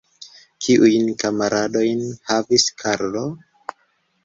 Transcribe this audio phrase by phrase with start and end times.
[0.67, 3.25] Kiujn kamaradojn havis Karlo?